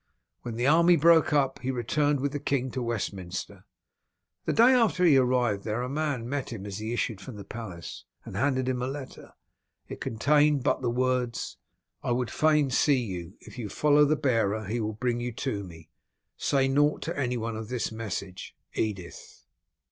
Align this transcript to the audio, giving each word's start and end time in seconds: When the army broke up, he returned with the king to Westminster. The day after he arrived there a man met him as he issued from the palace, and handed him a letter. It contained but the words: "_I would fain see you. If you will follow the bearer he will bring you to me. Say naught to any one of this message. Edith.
When 0.41 0.55
the 0.55 0.65
army 0.65 0.95
broke 0.95 1.31
up, 1.31 1.59
he 1.59 1.69
returned 1.69 2.21
with 2.21 2.31
the 2.31 2.39
king 2.39 2.71
to 2.71 2.81
Westminster. 2.81 3.65
The 4.45 4.53
day 4.53 4.73
after 4.73 5.05
he 5.05 5.15
arrived 5.15 5.63
there 5.63 5.83
a 5.83 5.89
man 5.89 6.27
met 6.27 6.51
him 6.51 6.65
as 6.65 6.79
he 6.79 6.91
issued 6.91 7.21
from 7.21 7.35
the 7.35 7.43
palace, 7.43 8.05
and 8.25 8.35
handed 8.35 8.67
him 8.67 8.81
a 8.81 8.87
letter. 8.87 9.33
It 9.87 10.01
contained 10.01 10.63
but 10.63 10.81
the 10.81 10.89
words: 10.89 11.57
"_I 12.03 12.15
would 12.15 12.31
fain 12.31 12.71
see 12.71 12.97
you. 13.03 13.35
If 13.41 13.59
you 13.59 13.65
will 13.65 13.69
follow 13.75 14.03
the 14.05 14.15
bearer 14.15 14.65
he 14.65 14.79
will 14.79 14.93
bring 14.93 15.19
you 15.19 15.31
to 15.33 15.63
me. 15.63 15.91
Say 16.35 16.67
naught 16.67 17.03
to 17.03 17.15
any 17.15 17.37
one 17.37 17.55
of 17.55 17.69
this 17.69 17.91
message. 17.91 18.55
Edith. 18.73 19.45